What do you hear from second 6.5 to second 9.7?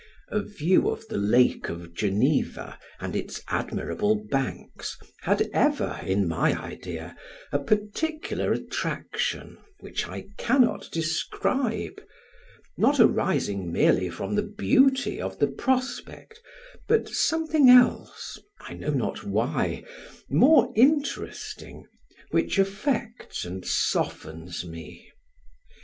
idea, a particular attraction